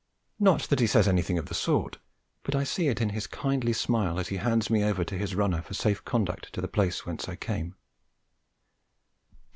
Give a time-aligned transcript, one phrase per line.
[0.39, 1.99] Not that he says anything of the sort,
[2.41, 5.35] but I see it in his kindly smile as he hands me over to his
[5.35, 7.75] runner for safe conduct to the place from whence I came.